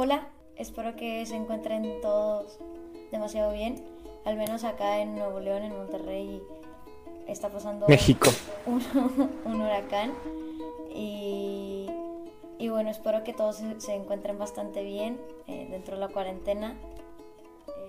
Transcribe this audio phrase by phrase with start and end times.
[0.00, 2.56] Hola, espero que se encuentren todos
[3.10, 3.84] demasiado bien.
[4.24, 6.40] Al menos acá en Nuevo León, en Monterrey,
[7.26, 8.30] está pasando México.
[8.66, 8.80] Un,
[9.44, 10.12] un huracán.
[10.94, 11.90] Y,
[12.60, 16.76] y, bueno, espero que todos se, se encuentren bastante bien eh, dentro de la cuarentena.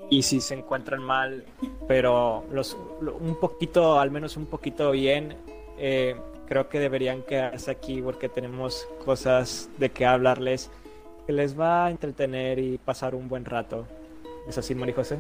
[0.10, 1.46] Y si se encuentran mal,
[1.88, 5.38] pero los, un poquito, al menos un poquito bien,
[5.78, 6.16] eh,
[6.48, 10.72] creo que deberían quedarse aquí porque tenemos cosas de que hablarles
[11.30, 13.86] que les va a entretener y pasar un buen rato.
[14.48, 15.20] ¿Es así, María José?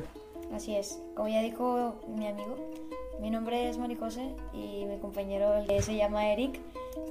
[0.51, 0.99] Así es.
[1.13, 2.55] Como ya dijo mi amigo,
[3.21, 6.59] mi nombre es María José y mi compañero se llama Eric.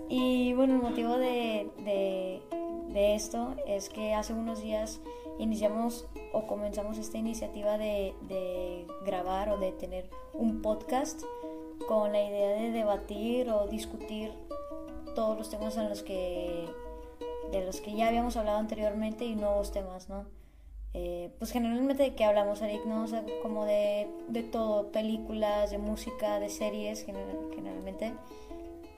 [0.09, 2.43] Y bueno, el motivo de, de,
[2.89, 5.01] de esto es que hace unos días
[5.39, 11.23] iniciamos o comenzamos esta iniciativa de, de, grabar o de tener un podcast
[11.87, 14.33] con la idea de debatir o discutir
[15.15, 16.67] todos los temas en los que
[17.51, 20.27] de los que ya habíamos hablado anteriormente y nuevos temas, ¿no?
[20.95, 23.05] Eh, pues generalmente de qué hablamos, Eric, ¿no?
[23.05, 28.15] O sea, como de, de todo, películas, de música, de series, generalmente.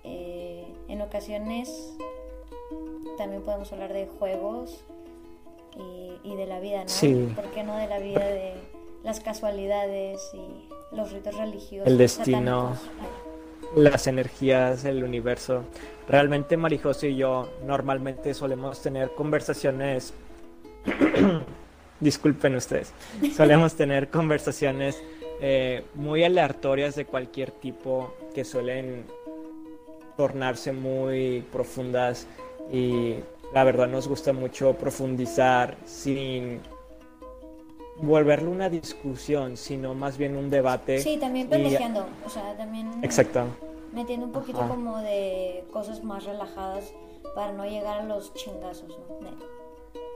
[0.04, 1.96] Eh, en ocasiones
[3.18, 4.84] también podemos hablar de juegos
[5.76, 6.88] y, y de la vida, ¿no?
[6.88, 7.28] Sí.
[7.34, 8.54] ¿Por qué no de la vida, de
[9.02, 11.86] las casualidades y los ritos religiosos?
[11.86, 12.76] El destino,
[13.74, 15.64] las energías, el universo.
[16.08, 20.12] Realmente Marijose y yo normalmente solemos tener conversaciones,
[22.00, 22.92] disculpen ustedes,
[23.36, 25.00] solemos tener conversaciones
[25.40, 29.04] eh, muy aleatorias de cualquier tipo que suelen
[30.16, 32.26] tornarse muy profundas
[32.72, 33.16] y
[33.54, 36.60] la verdad nos gusta mucho profundizar sin
[38.02, 41.00] volverlo una discusión, sino más bien un debate.
[41.00, 42.26] Sí, también pendejeando, y...
[42.26, 42.90] o sea, también...
[43.02, 43.46] Exacto
[43.92, 44.68] metiendo un poquito Ajá.
[44.68, 46.92] como de cosas más relajadas
[47.34, 49.60] para no llegar a los chingazos, ¿no?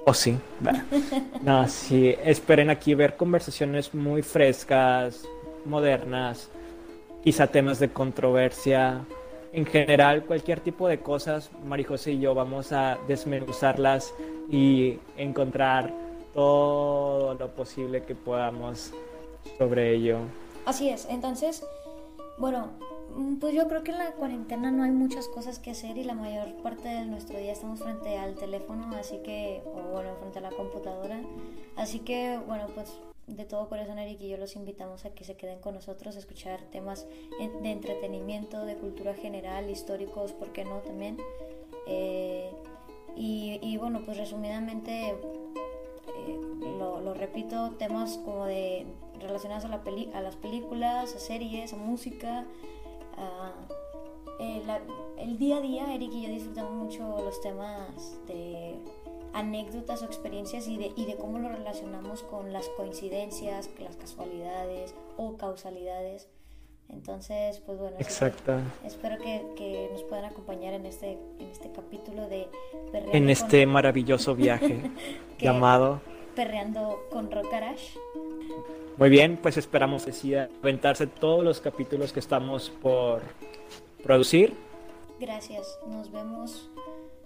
[0.07, 0.37] Oh, sí.
[1.43, 2.15] no, sí.
[2.25, 5.27] Esperen aquí ver conversaciones muy frescas,
[5.65, 6.51] modernas,
[7.23, 9.01] quizá temas de controversia.
[9.53, 14.13] En general, cualquier tipo de cosas, Marijose y yo vamos a desmenuzarlas
[14.51, 15.93] y encontrar
[16.35, 18.93] todo lo posible que podamos
[19.57, 20.19] sobre ello.
[20.67, 21.07] Así es.
[21.09, 21.65] Entonces,
[22.39, 22.71] bueno,
[23.41, 26.15] pues yo creo que en la cuarentena no hay muchas cosas que hacer y la
[26.15, 30.43] mayor parte de nuestro día estamos frente al teléfono, así que, o bueno, frente a
[30.43, 31.21] la computadora.
[31.77, 32.93] Así que, bueno, pues
[33.27, 36.19] de todo corazón, Eric y yo los invitamos a que se queden con nosotros a
[36.19, 37.07] escuchar temas
[37.63, 40.79] de entretenimiento, de cultura general, históricos, ¿por qué no?
[40.79, 41.17] También.
[41.87, 42.51] Eh,
[43.17, 45.15] y, y, bueno, pues resumidamente,
[46.79, 48.87] lo, lo, repito, temas como de
[49.21, 52.45] relacionados a, la peli a las películas, a series, a música.
[54.41, 54.63] El,
[55.19, 58.75] el, día a día, Eric y yo disfrutamos mucho los temas de
[59.33, 64.95] anécdotas o experiencias y de, y de cómo lo relacionamos con las coincidencias, las casualidades
[65.17, 66.29] o causalidades.
[66.89, 68.55] Entonces, pues bueno, Exacto.
[68.85, 72.47] espero que, que, nos puedan acompañar en este, en este capítulo de
[72.93, 73.73] Perreando En este con...
[73.73, 74.91] maravilloso viaje
[75.39, 76.01] llamado
[76.35, 77.97] Perreando con Rockarash.
[78.97, 83.23] Muy bien, pues esperamos decir aventarse todos los capítulos que estamos por
[84.03, 84.55] producir.
[85.19, 86.71] Gracias, nos vemos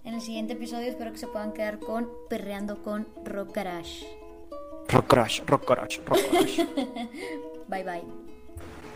[0.03, 0.87] en el siguiente episodio.
[0.87, 4.05] Espero que se puedan quedar con Perreando con Rock Garage.
[4.87, 6.65] Rock Garage, Rock Garage, Rock Garage.
[7.67, 8.03] bye bye.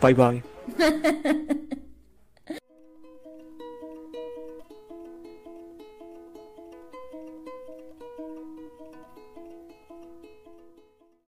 [0.00, 1.74] Bye bye.